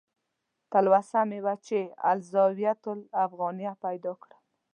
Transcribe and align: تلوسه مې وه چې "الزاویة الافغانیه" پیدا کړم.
تلوسه 0.71 1.19
مې 1.29 1.39
وه 1.45 1.55
چې 1.65 1.79
"الزاویة 2.11 2.73
الافغانیه" 3.21 3.73
پیدا 3.83 4.13
کړم. 4.21 4.39